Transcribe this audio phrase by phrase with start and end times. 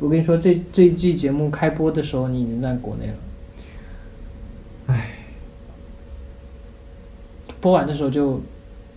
[0.00, 3.14] 我跟你说，这这一季节目开播的时候，你已经在国内了。
[4.88, 5.10] 唉，
[7.60, 8.40] 播完的时候就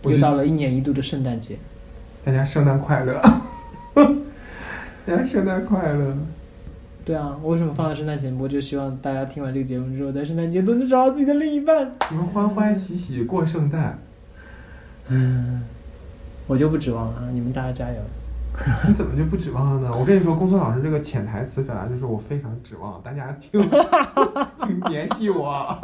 [0.04, 1.58] 又到了一年一度的圣诞节。
[2.24, 3.22] 大家圣诞快乐！
[5.06, 6.18] 大家圣诞快乐！
[7.06, 8.48] 对啊，我为什么放了圣诞节目？
[8.48, 11.92] 就希望大家听完这个节目之后，在圣诞节都能找到自己的另一半。
[12.10, 14.00] 你们欢欢喜喜过圣诞，
[15.10, 15.62] 嗯，
[16.48, 17.98] 我就不指望了啊，你们大家加油。
[18.88, 19.96] 你怎么就不指望了呢？
[19.98, 23.62] 我跟你说，公孙老师这个潜台词表达就是我非常指望，大家请
[24.58, 25.78] 请联系我。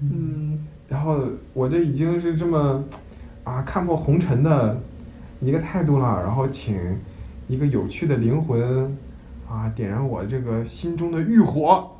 [0.00, 1.18] 嗯，然后
[1.54, 2.84] 我这已经是这么
[3.44, 4.78] 啊看破红尘的
[5.40, 7.00] 一个态度了，然后请
[7.48, 8.96] 一个有趣的灵魂
[9.48, 11.90] 啊点燃我这个心中的欲火。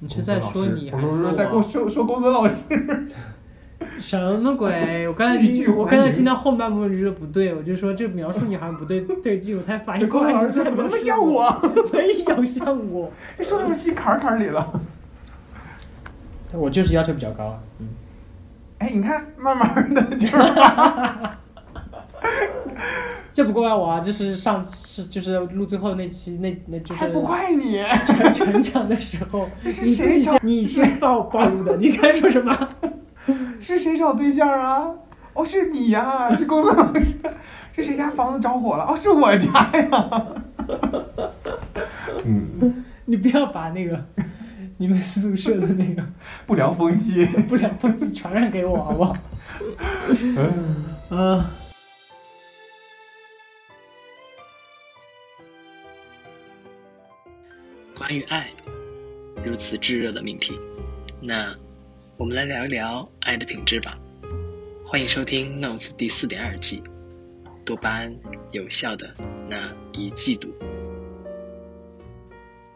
[0.00, 1.62] 你是在说你我说在跟我我？
[1.62, 2.62] 说说公孙老师。
[4.02, 5.06] 什么鬼？
[5.06, 11.48] 我刚才听，我刚才听到后半部分就说不对，我就说这描述你好像不对，对劲，我才反应过来儿子怎么那么像我？
[11.92, 13.10] 没有像我，
[13.40, 14.80] 说到我心坎儿坎儿里了。
[16.52, 17.58] 我就是要求比较高啊。
[17.78, 17.88] 嗯，
[18.78, 20.36] 哎，你看，慢慢的就是
[23.32, 27.80] 这不怪我啊，就是上次就是录最后那期那那就是还不怪你。
[28.04, 32.68] 成 成长的时候，你是自己谁找先你是暴暴露的，你该说什么？
[33.62, 34.92] 是谁找对象啊？
[35.34, 37.06] 哦，是你呀、是公孙老师。
[37.74, 38.84] 是谁家房子着火了？
[38.84, 40.26] 哦，是我家呀。
[42.24, 44.04] 嗯， 你不要把那个
[44.76, 46.04] 你们宿舍的那个
[46.46, 47.24] 不良风气。
[47.48, 49.16] 不良风气传染给我，好不好？
[50.10, 51.44] 嗯，嗯。
[57.96, 58.48] 关于爱，
[59.44, 60.58] 如此炙热的命题，
[61.20, 61.54] 那
[62.22, 63.98] 我们来聊一聊爱的品质吧。
[64.86, 66.80] 欢迎收听《Notes》第四点二季，
[67.64, 68.16] 多巴胺
[68.52, 69.12] 有效的
[69.48, 70.54] 那一季度。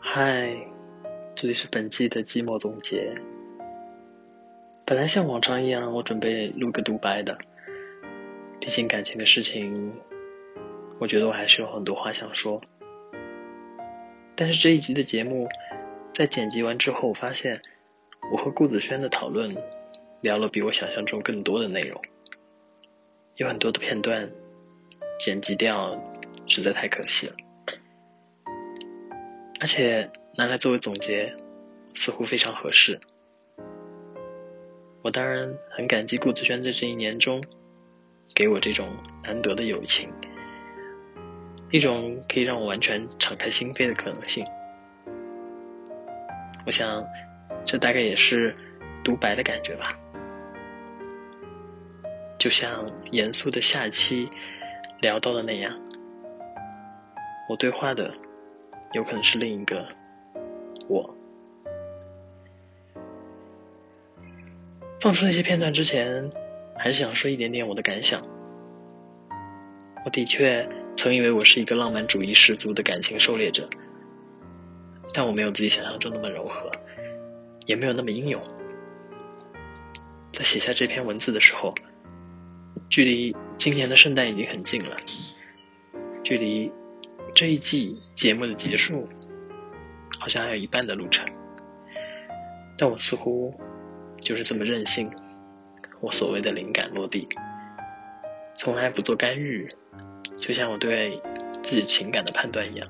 [0.01, 0.53] 嗨，
[1.37, 3.15] 这里是本季的季末总结。
[4.85, 7.39] 本来像往常一样，我准备录个独白的，
[8.59, 9.93] 毕竟感情的事情，
[10.99, 12.61] 我觉得我还是有很多话想说。
[14.35, 15.49] 但是这一集的节目，
[16.13, 17.63] 在剪辑完之后，我发现
[18.33, 19.57] 我和顾子轩的讨论
[20.21, 22.03] 聊了比我想象中更多的内容，
[23.37, 24.31] 有很多的片段
[25.19, 26.03] 剪辑掉，
[26.47, 27.35] 实在太可惜了。
[29.61, 31.35] 而且拿来作为总结，
[31.95, 33.01] 似乎非常合适。
[35.03, 37.45] 我当然很感激顾子轩在这一年中
[38.35, 38.89] 给我这种
[39.23, 40.13] 难得的友情。
[41.71, 44.45] 一种可以让我完全敞开心扉的可能性。
[46.67, 47.07] 我想，
[47.67, 48.57] 这大概也是
[49.05, 49.99] 独白的感觉吧。
[52.39, 54.31] 就像严肃的下期
[55.03, 55.79] 聊到的那样，
[57.51, 58.15] 我对话的
[58.93, 59.87] 有可能是另一个
[60.89, 61.15] 我。
[65.01, 66.31] 放出那些片段之前，
[66.79, 68.23] 还是想说一点点我的感想。
[70.07, 70.67] 我的确。
[70.99, 73.69] 曾以为我是一个浪漫主义十足的感情狩猎者，
[75.13, 76.73] 但我没有自己想象中那么柔和，
[77.67, 78.43] 也没有那么英勇。
[80.33, 81.75] 在写下这篇文字的时候，
[82.89, 84.97] 距离今年的圣诞已经很近了，
[86.23, 86.73] 距离
[87.35, 89.09] 这一季节目的结束，
[90.19, 91.27] 好像还有一半的路程。
[92.79, 93.59] 但我似乎
[94.21, 95.11] 就是这么任性，
[96.01, 97.29] 我所谓的灵感落地，
[98.59, 99.75] 从来不做干预。
[100.39, 101.23] 就像我对
[101.63, 102.87] 自己情感的判断一样，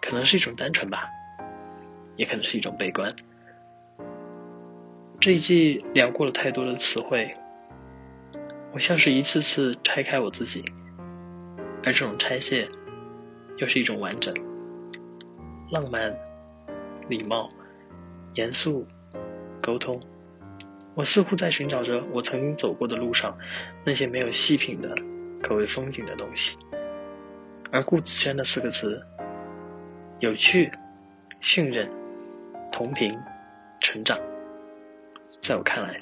[0.00, 1.08] 可能是一种单纯吧，
[2.16, 3.14] 也可能是一种悲观。
[5.20, 7.36] 这一季聊过了太多的词汇，
[8.72, 10.64] 我像是一次次拆开我自己，
[11.84, 12.68] 而这种拆卸
[13.58, 14.34] 又是一种完整。
[15.70, 16.16] 浪漫、
[17.08, 17.50] 礼貌、
[18.34, 18.86] 严肃、
[19.62, 20.00] 沟通，
[20.94, 23.38] 我似乎在寻找着我曾经走过的路上
[23.84, 24.94] 那些没有细品的。
[25.42, 26.56] 可谓风景的东西，
[27.72, 29.04] 而顾子轩的四个字
[30.20, 30.70] “有趣、
[31.40, 31.90] 信任、
[32.82, 33.16] 同频、
[33.80, 34.18] 成长”，
[35.40, 36.00] 在我看来，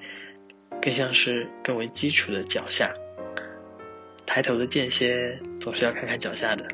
[0.80, 2.94] 更像是更为基础的脚下。
[4.24, 6.66] 抬头的间歇总是要看看脚下的。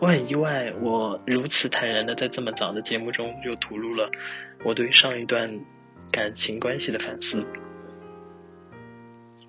[0.00, 4.10] 我很意外，我如此坦然的在这么早的节目中就吐露了
[4.64, 5.60] 我对上一段
[6.10, 7.44] 感情关系的反思。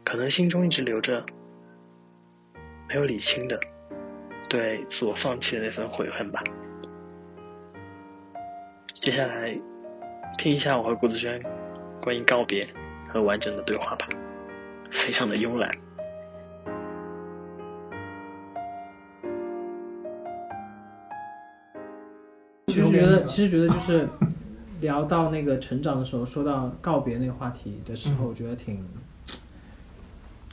[0.03, 1.25] 可能心中一直留着
[2.89, 3.61] 没有理清的
[4.49, 6.43] 对自我放弃的那份悔恨吧。
[9.01, 9.59] 接下来
[10.37, 11.41] 听一下我和谷子轩
[11.99, 12.67] 关于告别
[13.11, 14.07] 和完整的对话吧，
[14.91, 15.75] 非常的慵懒。
[22.67, 24.07] 其实觉得其实觉得就是
[24.81, 28.85] 聊到那个成长的时候，说到告别那个话题的时候，我觉得挺。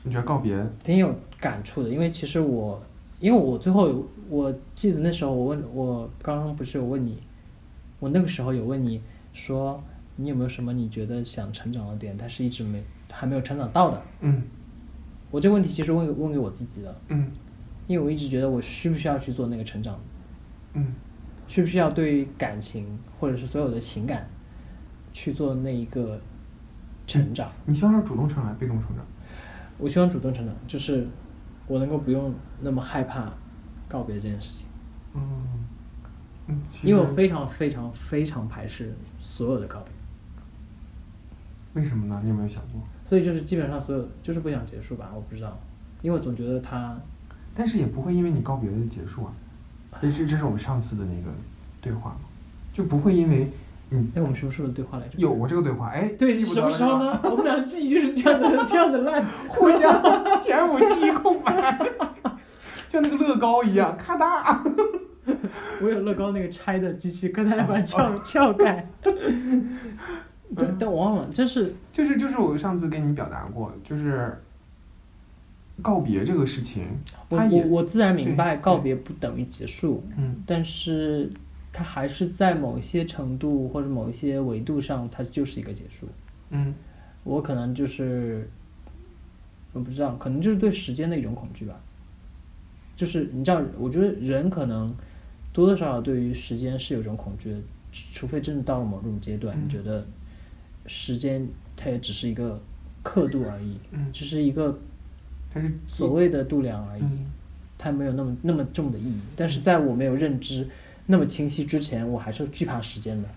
[0.04, 2.82] 你觉得告别，挺有感触的，因为其实我，
[3.20, 7.22] 因为我最后有，我记得那时候我问，我刚刚不是有问你。
[7.98, 9.00] 我那个时候有问你
[9.32, 9.82] 说
[10.16, 14.02] 你有没有什么你觉得想成长的点，但是一直没还没有成长到的。
[14.20, 14.42] 嗯
[15.30, 17.30] 我这个问题其实问给问给我自己的，嗯
[17.86, 19.98] 因为我一直觉得我需不需要去做那个成长，
[20.74, 20.94] 嗯
[21.46, 24.28] 需不需要对于感情或者是所有的情感
[25.12, 26.20] 去做那一个
[27.06, 27.50] 成长。
[27.66, 29.04] 你希望是主动成长还是被动成长？
[29.78, 31.06] 我希望主动成长，就是
[31.66, 33.32] 我能够不用那么害怕
[33.88, 34.68] 告别这件事情，
[35.14, 35.20] 嗯
[36.82, 42.18] 因为我非常非常非常排斥所有的告别，为什么呢？
[42.22, 42.80] 你有没有想过？
[43.04, 45.58] 所以就是基本上所有就是不想结束吧，我不知道，
[46.02, 46.96] 因为我总觉得他
[47.54, 49.32] 但是也不会因为你告别了就结束啊。
[50.00, 51.34] 这这这是我们上次的那个
[51.80, 52.20] 对话嘛，
[52.72, 53.50] 就不会因为
[53.90, 55.14] 你哎，我们什么时候的对话来着？
[55.16, 56.70] 有过这个对话，哎，对，什么？
[56.70, 57.20] 时候呢？
[57.24, 59.24] 我们俩记忆就是这样的，这样的烂。
[59.48, 60.02] 互相
[60.42, 61.78] 填补记忆空白，
[62.88, 64.62] 就那个乐高一样，咔哒。
[65.80, 68.86] 我有乐高那个拆的机器，跟大家把它撬撬开。
[70.56, 74.34] 但但我忘了，就是就是就是我上次跟你表达过，就是
[75.82, 76.86] 告别这个事情，
[77.28, 81.30] 我也我我自然明白告别不等于结束，嗯但是
[81.72, 86.08] 它还是在某一些程度或者某一些维度上，它就是一个结束。
[86.50, 86.74] 嗯
[87.24, 88.48] 我可能就是
[89.74, 91.78] 我不知道，可能就是对时间的一种恐惧吧。
[92.96, 94.90] 就是你知道，我觉得人可能
[95.58, 97.58] 多多少少对于时间是有一种恐惧的，
[97.90, 100.06] 除除非真的到了某种阶段，嗯你觉得
[100.86, 101.44] 时间
[101.76, 102.60] 它也只是一个
[103.02, 104.78] 刻度而已，嗯，只是一个
[105.52, 107.02] 它是所谓的度量而已。
[107.02, 107.26] 嗯
[107.76, 109.20] 它没有那么那么重的意义。
[109.36, 110.68] 但是在我没有认知
[111.06, 113.28] 那么清晰之前，我还是惧怕时间的。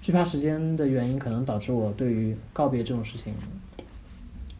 [0.00, 3.34] 惧怕时间的原因，可能导致我对于告别这种事情，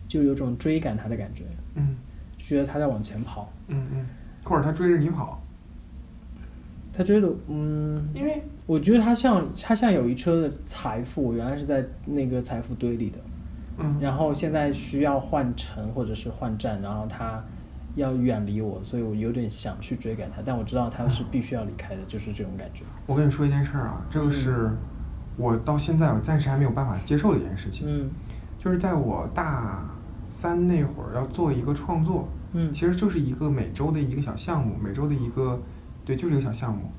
[0.06, 1.44] 就有种追赶它的感觉，
[1.75, 1.96] 嗯
[2.38, 3.50] 觉得它在往前跑。
[3.69, 4.06] 嗯嗯，
[4.44, 5.43] 或者他追着你跑，
[7.00, 13.19] 它追的，嗯，因为我觉得他像他像有一车的财富，我原来是在那个财富堆里的，
[13.79, 17.43] 嗯然后现在需要换乘或者是换站，然后他
[17.94, 22.85] 要远离我，所以我有点想去追赶他，但我知道他是必须要离开的，就是这种感觉。
[23.06, 24.70] 我跟你说一件事儿啊，这个是
[25.38, 28.11] 我到现在我暂时还没有办法接受的一件事情，嗯
[28.58, 29.88] 就是在我大
[30.26, 35.58] 三那会儿要做一个创作，嗯其实就是一个每周的一个小项目，每周的一个，
[36.10, 36.90] 对，就是一个小项目。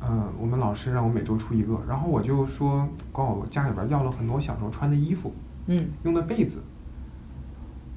[0.00, 5.34] 嗯、我们老师让我每周出一个，然后我就说管我家里边儿要了很多小时候穿的衣服，
[5.66, 6.62] 嗯用的被子，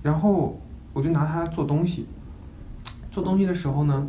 [0.04, 0.60] 然后
[0.92, 2.06] 我就拿它做东西。
[3.10, 4.06] 做东西的时候呢，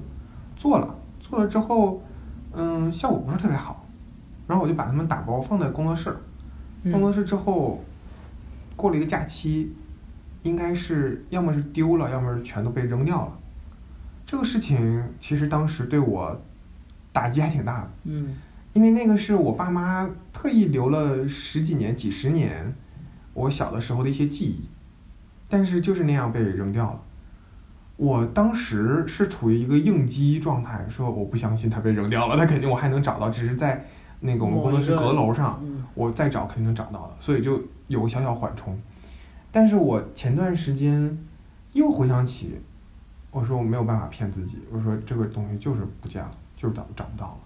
[0.57, 2.03] 做了，做了之后，
[2.51, 3.87] 嗯，效果不是特别好，
[4.49, 6.13] 然后我就把它们打包放在工作室。
[6.83, 7.85] 嗯工作室之后，
[8.75, 9.73] 过了一个假期，
[10.43, 13.39] 应该是要么是丢了，要么是全都被扔掉了。
[14.33, 16.41] 这个事情其实当时对我
[17.13, 18.35] 打击还挺大的，嗯
[18.73, 22.75] 因为那个是我爸妈特意留了十几年、几十年
[23.35, 24.65] 我小的时候的一些记忆，
[25.51, 27.03] 但是就是那样被扔掉了。
[27.99, 33.85] 我当时是处于一个应激状态，说我不相信它被扔掉了，它肯定我还能找到，只是在
[34.21, 38.81] 那个我们工作室阁楼上，嗯我再找肯定能找到的，所以就有个小小缓冲。
[39.51, 41.19] 但是我前段时间
[41.75, 42.59] 又回想起，
[43.33, 47.39] 我说我没有办法骗自己，我说这个东西就是不见了，就是找找不到了。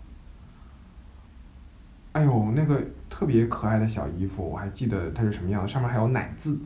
[2.12, 6.58] 哎呦，那个特别可爱的小衣服，我还记得它是什么样的，上面还有奶渍，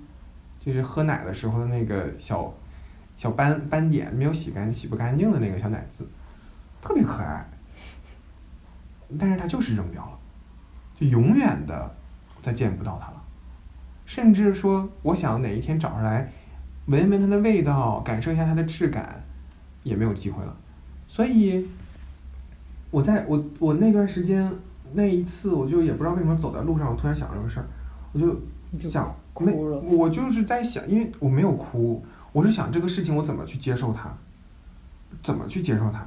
[0.58, 2.52] 就是喝奶的时候的那个小
[3.16, 6.08] 小斑斑点，没有洗干净洗不干净的那个小奶渍，
[6.80, 7.46] 特别可爱。
[9.18, 10.18] 但是它就是扔掉了。
[10.98, 11.94] 就永远的
[12.40, 13.22] 再见不到它了。
[14.06, 16.30] 甚至说，我想哪一天找出来，
[16.90, 19.24] 闻闻它的味道，感受一下它的质感，
[19.84, 20.56] 也没有机会了。
[21.06, 21.64] 所以，
[22.90, 24.52] 我在我我那段时间
[24.92, 27.66] 那一次，我就也不知道为什么走在路上，我突然想这个事儿，
[28.12, 34.12] 我就想没，我就是在想，因为我没有哭，我是想这个事情我怎么去接受它，
[35.22, 36.04] 怎么去接受它。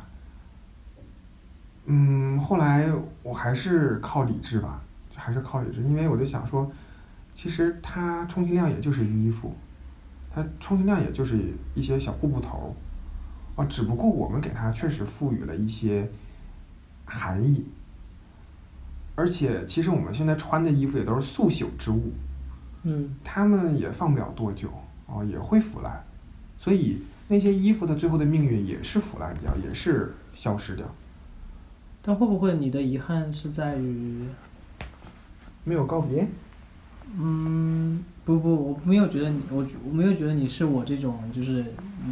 [1.85, 2.89] 嗯，后来
[3.23, 4.81] 我还是靠理智吧，
[5.15, 6.69] 还是靠理智，因为我就想说，
[7.33, 9.55] 其实它充其量也就是衣服，
[10.33, 11.39] 它充其量也就是
[11.75, 12.75] 一些小布布头
[13.57, 16.09] 儿，啊，只不过我们给它确实赋予了一些
[17.05, 17.65] 含义，
[19.15, 22.11] 而且其实我们现在穿的衣服也都是速朽之物，
[22.83, 24.69] 嗯它们也放不了多久，
[25.05, 26.03] 哦，也会腐烂，
[26.57, 30.85] 所以那些衣服的最后的命运也是腐烂掉，也是消失掉。
[32.01, 34.25] 但会不会你的遗憾是在于，
[35.63, 36.27] 没有告别。
[37.17, 41.65] 嗯，不不，我没有觉得你，我我没有觉得你是我这种就是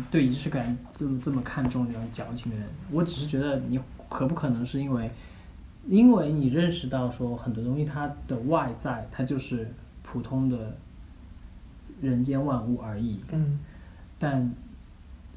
[0.10, 2.68] 对仪式感这么这么看重这种矫情的人。
[2.92, 5.10] 我只是觉得你可不可能是因为，
[5.88, 10.76] 因为你认识到说很多东西它的外在它就是普通的
[12.02, 13.60] 人间万物而已，嗯
[14.20, 14.54] 但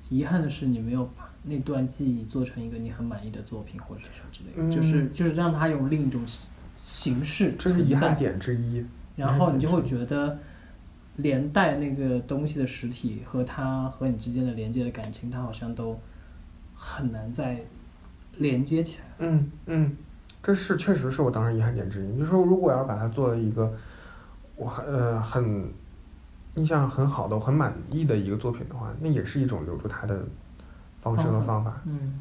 [0.09, 8.85] 遗憾的是你没有把那段记忆做成一个你很满意的作品或者什么之类的，嗯就是就是让它用另一种形形式这是遗憾点之一。
[9.17, 10.37] 然后你就会得，觉得
[11.17, 15.99] 连带那个东西的实体和它和你之间的连接的感情，它好像都
[16.75, 17.61] 很难再
[18.39, 19.05] 连接起来。
[19.19, 19.97] 嗯嗯，
[20.43, 22.19] 这是确实是我当时遗憾点之一。
[22.19, 23.73] 就是说，如果要是把它作为一个
[24.57, 25.73] 我很呃很
[26.55, 30.25] 印象很好的、我很满意的一个作品的话，那也是一种留住它的
[31.01, 31.81] 方式和方方法。
[31.85, 32.21] 嗯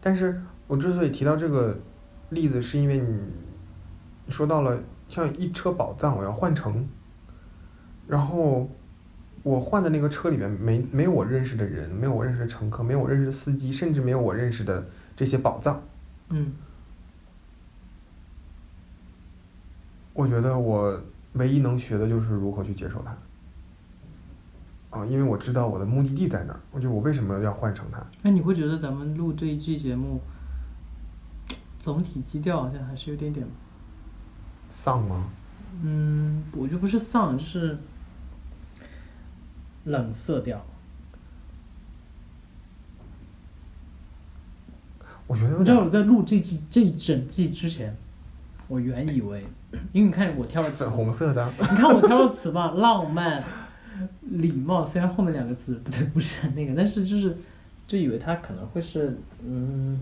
[0.00, 1.78] 但是我之所以提到这个
[2.30, 3.18] 例子，是因为你
[4.24, 6.88] 你说到了像一车宝藏，我要换乘，
[8.10, 8.68] 然后
[9.44, 14.84] 我换的那个车里面没没有我认识的人，没有我认识的乘客，没有我认识的司机，甚至没有我认识的
[15.16, 15.80] 这些宝藏。
[16.30, 16.52] 嗯
[20.12, 21.00] 我觉得我
[21.34, 23.16] 唯一能学的就是如何去接受它。
[24.90, 28.04] 啊，因为我知道我的目的地在哪儿，我就我为什么要换成它？
[28.22, 30.20] 那你会觉得咱们录这一季节目，
[31.78, 33.46] 总体基调好像还是有点点，
[34.68, 35.30] 丧吗？
[35.82, 37.78] 嗯，我觉得不是丧，就是
[39.84, 40.64] 冷色调。
[45.26, 47.96] 我觉得你知道我在录这季这一整季之前，
[48.66, 49.46] 我原以为，
[49.92, 51.52] 因为你看我挑的词粉，红色的。
[51.60, 53.44] 你看我挑的词吧，浪漫、
[54.22, 57.36] 礼貌，虽然后面两个词不对不是很那个，但是就是
[57.86, 60.00] 就以为他可能会是嗯，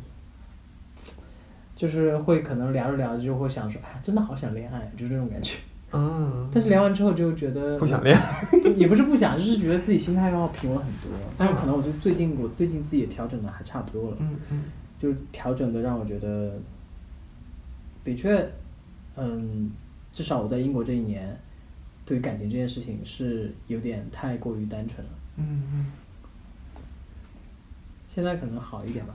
[1.76, 5.58] 就是会可能聊着聊着就会想说，哎，真的好想恋爱，就是这种感觉。
[5.92, 6.49] 嗯。
[6.52, 8.18] 但是聊完之后就觉得不想练。
[8.76, 11.11] 也不是不想，就是觉得自己心态要平稳很多。
[11.37, 14.16] 但是可能我就最近我最近自己也调整的还差不多了。
[14.21, 14.64] 嗯嗯
[14.99, 16.59] 就是调整的让我觉得，
[18.02, 18.50] 的确，
[19.16, 19.71] 嗯，
[20.12, 21.38] 至少我在英国这一年，
[22.04, 25.12] 对于感情这件事情是有点太过于单纯了。
[25.37, 25.87] 嗯嗯。
[28.07, 29.14] 现在可能好一点吧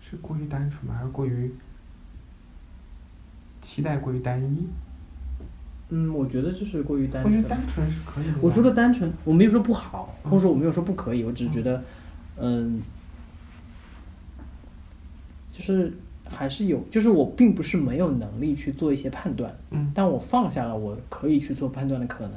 [0.00, 0.94] 是过于单纯吗？
[0.96, 1.52] 还是过于
[3.60, 4.68] 期待过于单一？
[5.90, 7.42] 嗯，我觉得就是过于单我觉纯。
[7.42, 8.32] 得单纯是可以的。
[8.40, 11.82] 我说的单纯，我没有说不好，嗯或者说我没有说不可以，我只是觉得，
[12.38, 12.80] 嗯，
[15.52, 15.92] 就是
[16.28, 22.34] 还是有，就是我并不是没有能力去做一些判断，嗯但我放下了我可以去做判断的可能。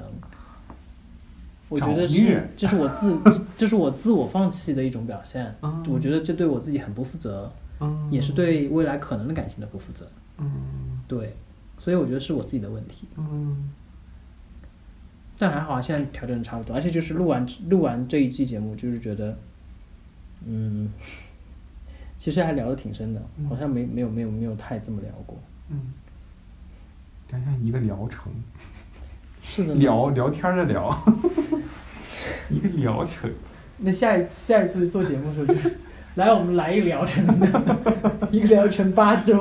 [1.69, 3.17] 我觉得是，这是我自，
[3.57, 5.55] 这是我自我放弃的一种表现。
[5.63, 10.07] 嗯我觉得这对我自己很不负责，嗯也是对未来可能的感情的不负责。
[10.37, 11.35] 嗯对，
[11.83, 13.07] 所以我觉得是我自己的问题。
[13.17, 13.69] 嗯
[15.37, 19.37] 但还好啊，现在调整得差不多，而且就是录完录完这一季节目，就是觉得，
[20.45, 20.89] 嗯，
[22.17, 25.37] 其实还聊的挺深的，嗯好像没没有没有没有太这么聊过。
[25.69, 25.91] 嗯，
[27.27, 28.31] 感觉像一个疗程，
[29.41, 30.97] 是的，聊聊天的聊，
[32.49, 33.29] 一个疗程。
[33.77, 35.75] 那下一下一次做节目的时候，就是
[36.15, 37.77] 来我们来一疗程的，
[38.31, 39.39] 一个疗程八周。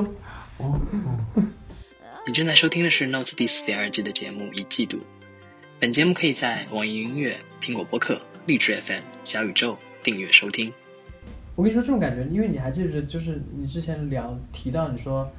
[0.58, 1.18] 哦哦，
[2.32, 4.96] 你正在收听的是《Notes》第四点二季的节目《一季度》。
[5.78, 10.72] 本节目可以在网易云音乐、苹果播客、荔枝 FM、小宇宙订阅收听。
[11.54, 15.30] 我跟你说这种感觉，因为你还记得，就是你之前聊提到你说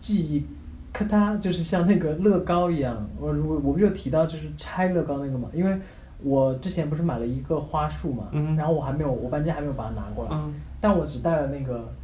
[0.00, 0.44] 记忆
[0.92, 3.08] 可它，就是像那个乐高一样。
[3.16, 5.78] 我我我不就提到就是拆乐高那个嘛，因为
[6.24, 11.94] 我之前不是买了一个花束嘛，嗯然后我还没有，我搬家还没有把它拿过来，嗯但我只带了那个。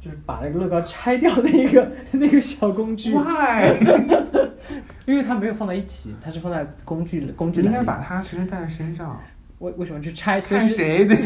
[0.00, 3.74] 就是把那个乐高拆掉的一个 那个小工具，，why？
[5.06, 9.20] 因为它没有放在一起，它是放在工具工具你应该把它随身带在身上。
[9.58, 10.40] 为为什么去拆？
[10.40, 11.16] 看谁 的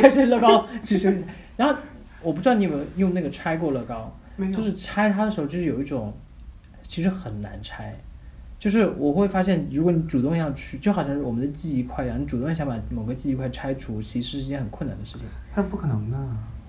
[0.00, 1.22] 看谁乐高，只是。
[1.56, 1.74] 然后
[2.22, 4.14] 我不知道你有没有用那个拆过乐高，
[4.56, 6.14] 就是拆它的时候，就是有一种
[6.82, 7.94] 其实很难拆。
[8.60, 15.22] 就是我会发现，如果你主动要去，就好像是我们的记忆块一样，你主动想把某个记忆块拆除，其实是一件很困难的事情。
[15.50, 16.18] 它是不可能的。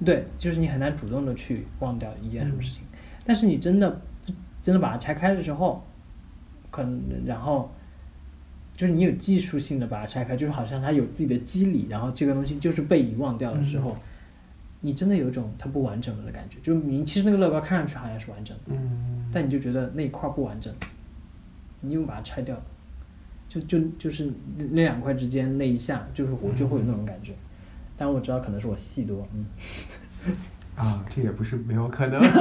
[0.05, 2.83] 对，就是你很难主动的去忘掉一件什么事情，
[3.25, 4.01] 但是你真的
[4.63, 5.85] 真的把它拆开的时候，
[6.71, 7.69] 可能然后
[8.73, 13.95] 就是你有技术性的把它拆开，就是好像它有自己的机理，然后这个东西就是被遗忘掉的时候，
[14.79, 16.57] 你真的有一种它不完整了的感觉。
[16.63, 20.73] 就你其实那个乐高看上去好像是完整的，嗯，但你就觉得那一块不完整，
[21.81, 22.55] 你又把它拆掉，
[23.49, 27.33] 就就就是那那两块之间那一下，就是我就会有那种感觉。
[27.97, 29.45] 但我知道可能是我戏多，嗯。
[30.77, 32.21] 啊，这也不是没有可能。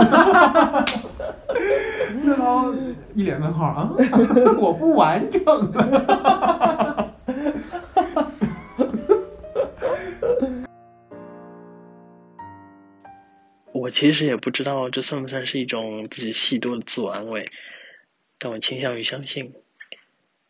[2.24, 2.72] 乐涛
[3.14, 3.90] 一脸问号啊，
[4.58, 5.42] 我不完整。
[13.72, 17.48] 我其实也不知道这算不算是一种自己戏多的自我安慰，
[18.42, 19.54] 但我倾向于相信，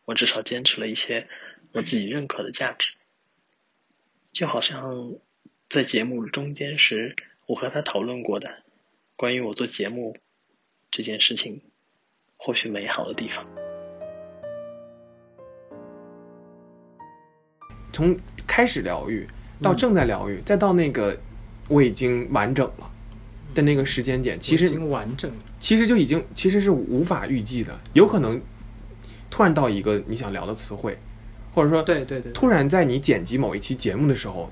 [0.04, 1.26] 我至少坚持了一些
[1.72, 2.94] 我自己认可的价值，
[4.30, 5.14] 就好像
[5.68, 7.16] 在节目中间时，
[7.46, 8.62] 我和他讨论过的
[9.16, 10.16] 关于我做节目
[10.92, 11.62] 这件事情
[12.36, 13.44] 或许美好的地方。
[17.92, 18.16] 从
[18.46, 19.26] 开始疗愈
[19.60, 21.20] 到正在疗愈，再到那个
[21.68, 22.88] 我已经完整了
[23.54, 25.36] 的那个时间点，其实已实经完整了。
[25.58, 28.40] 其实就已经其实是无法预计的，有可能
[29.30, 30.98] 突然到一个你想聊的词汇，
[31.54, 34.50] 或者说对对对，突然在你剪辑某一期节目的时候，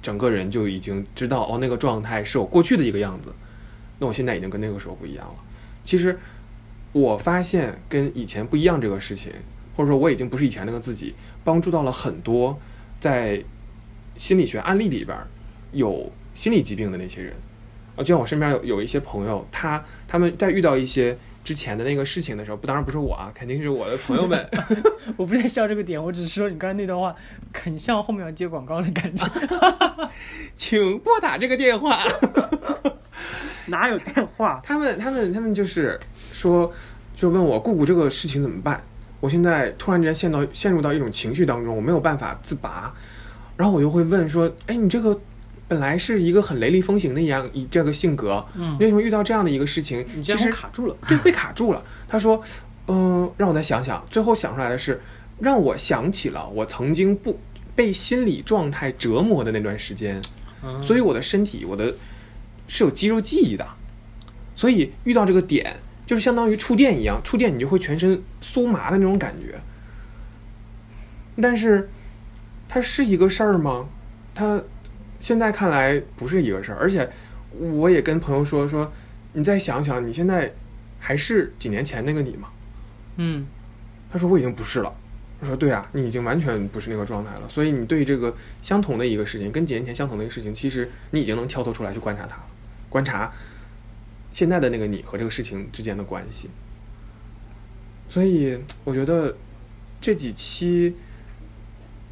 [0.00, 3.32] 整个人就已经知道哦，那个状态是我过去的一个样子，
[3.98, 5.34] 那我现在已经跟那个时候不一样了。
[5.84, 6.18] 其实
[6.92, 9.32] 我发现跟以前不一样这个事情，
[9.76, 12.58] 或者说我已经不是以前那个自己，帮助到了很多
[13.00, 13.42] 在
[14.16, 15.26] 心理学案例里边儿
[15.72, 17.34] 有心理疾病的那些人。
[17.94, 24.48] 啊，就像我身边有有一些朋友，他他们在遇到一些之前的那个事情的时候，不，当然不是我啊，肯定是我的朋友们。
[25.16, 27.14] 我不是在笑这个点，我只是说你刚才那段话
[27.52, 29.26] 很像后面要接广告的感觉。
[30.56, 32.04] 请拨打这个电话。
[33.66, 34.60] 哪有电话？
[34.64, 35.98] 他们他们他们就是
[36.32, 36.72] 说，
[37.14, 38.82] 就问我姑姑这个事情怎么办？
[39.20, 42.92] 我现在突然之间陷到陷入到一种情绪当中，我没有办法自拔，
[43.56, 45.18] 然后我就会问说，哎，你这个
[45.72, 50.94] 本来是一个很雷厉风行的一样一这个性格，嗯为什么遇到这样的一个事情，你其实卡住了。
[51.08, 51.82] 对，被卡住了。
[52.06, 52.42] 他说，
[52.88, 54.04] 嗯、让我再想想。
[54.10, 55.00] 最后想出来的是，
[55.38, 57.40] 让我想起了我曾经不
[57.74, 60.20] 被心理状态折磨的那段时间，
[60.62, 61.94] 嗯所以我的身体，我的
[62.68, 63.66] 是有肌肉记忆的，
[64.54, 69.58] 所以遇到这个点，就是相当于触电一样，触电你就会全身酥麻的那种感觉。
[71.40, 71.88] 但是，
[72.68, 73.88] 它是一个事儿吗？
[74.34, 74.62] 它
[75.22, 77.08] 现在看来不是一个事儿，而且
[77.56, 78.92] 我也跟朋友说说，
[79.34, 80.52] 你再想想，你现在
[80.98, 82.48] 还是几年前那个你吗？
[83.18, 83.46] 嗯，
[84.10, 84.92] 他说我已经不是了。
[85.38, 87.48] 我说对啊，你已经完全不是那个状态了。
[87.48, 92.46] 所以你对这个相同的一个事情，跟几年前相同的一个事情，其实你已经能跳脱出来去观察它了，
[92.88, 93.32] 观察
[94.32, 96.50] 现在的那个你和这个事情之间的关系。
[98.08, 99.36] 所以我觉得
[100.00, 100.96] 这几期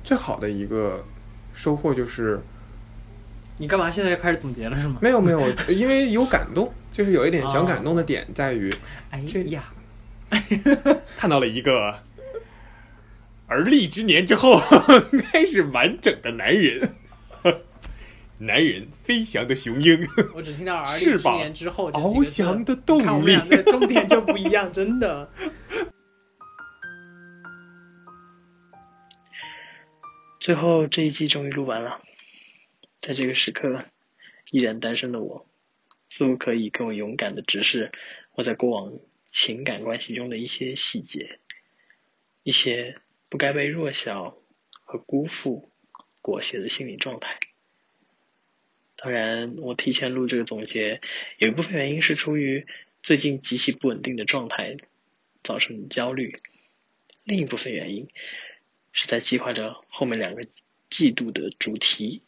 [0.05, 1.05] 最好的一个
[1.53, 2.41] 收获就是
[3.61, 4.97] 你干嘛现在就开始总结了是吗？
[5.03, 8.73] 没有没有， 因为有感动，就是有一点小感动的点在于
[9.11, 9.71] 哎这呀，
[11.19, 11.95] 看到了一个
[13.47, 14.59] 而立之年之后
[15.31, 16.95] 开始完整的男人，
[18.39, 23.05] 男人飞翔的雄鹰，我只听到而立之年之后翱翔的动力。
[23.05, 25.29] 看我们力俩的重点就不一样，真的。
[30.41, 32.01] 最后这一季终于录完了，
[33.01, 33.87] 在这个时刻，
[34.51, 35.47] 依然单身的我，
[36.09, 37.93] 似乎可以更勇敢的直视
[38.35, 38.99] 我在过往
[39.31, 41.39] 情感关系中的一些细节，
[42.43, 44.37] 一些不该被弱小
[44.83, 45.71] 和辜负
[46.21, 47.39] 裹挟的心理状态。
[48.97, 51.01] 当然，我提前录这个总结，
[51.39, 52.67] 有一部分原因是出于
[53.03, 54.77] 最近极其不稳定的状态
[55.43, 56.39] 造成的焦虑，
[57.25, 58.09] 另一部分原因
[58.93, 60.43] 是在计划着后面两个
[60.91, 62.21] 季度的主题，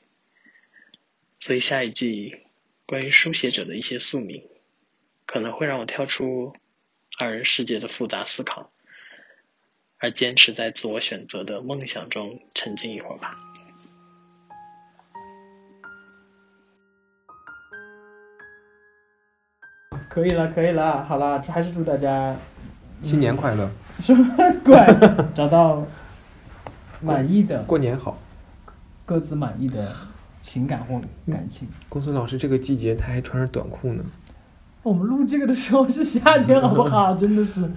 [1.45, 2.37] 所以下一季
[2.87, 4.45] 关于书写者的一些宿命，
[5.27, 6.55] 可能会让我跳出
[7.19, 8.71] 二人世界的复杂思考，
[9.99, 13.37] 而坚持在自我选择的梦想中沉浸一会儿吧。
[20.09, 22.37] 可以了，可以了，好了，还是祝大家
[23.03, 23.69] 新年快乐，
[24.01, 24.25] 什么
[24.63, 24.77] 鬼
[25.35, 25.85] 找到
[27.01, 28.17] 满意的过年好。
[29.05, 29.93] 各自满意的
[30.43, 31.01] 情感或
[31.31, 31.67] 感情。
[31.89, 34.05] 公孙老师这个季节他还穿着短裤呢。
[34.83, 37.15] 我们录这个的时候是夏天，好不好？
[37.17, 37.71] 真的是。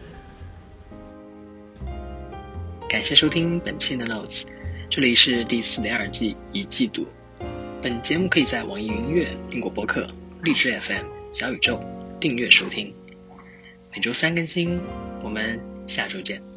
[2.89, 4.43] 感谢收听本期的 Notes，
[4.89, 7.05] 这里是第四点二季一季度。
[7.81, 10.09] 本节目可以在网易云音乐、苹果播客、
[10.41, 11.79] 荔枝 FM、小宇宙
[12.19, 12.91] 订阅收听，
[13.93, 14.79] 每周三更新。
[15.23, 16.54] 我们下周见。